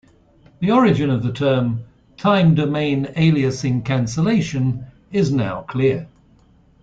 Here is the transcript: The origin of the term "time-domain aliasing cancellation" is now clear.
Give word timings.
The 0.61 0.71
origin 0.71 1.11
of 1.11 1.21
the 1.21 1.31
term 1.31 1.83
"time-domain 2.17 3.05
aliasing 3.15 3.85
cancellation" 3.85 4.87
is 5.11 5.31
now 5.31 5.61
clear. 5.69 6.07